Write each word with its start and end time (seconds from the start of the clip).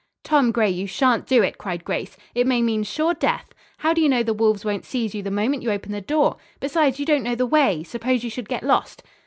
"Tom 0.23 0.51
Gray, 0.51 0.71
you 0.71 0.87
shan't 0.87 1.27
do 1.27 1.43
it!" 1.43 1.59
cried 1.59 1.85
Grace. 1.85 2.17
"It 2.33 2.47
may 2.47 2.63
mean 2.63 2.81
sure 2.81 3.13
death. 3.13 3.53
How 3.77 3.93
do 3.93 4.01
you 4.01 4.09
know 4.09 4.23
the 4.23 4.33
wolves 4.33 4.65
won't 4.65 4.83
seize 4.83 5.13
you 5.13 5.21
the 5.21 5.29
moment 5.29 5.61
you 5.61 5.69
open 5.69 5.91
the 5.91 6.01
door? 6.01 6.37
Besides, 6.59 6.99
you 6.99 7.05
don't 7.05 7.21
know 7.21 7.35
the 7.35 7.45
way. 7.45 7.83
Suppose 7.83 8.23
you 8.23 8.31
should 8.31 8.49
get 8.49 8.63
lost?" 8.63 9.03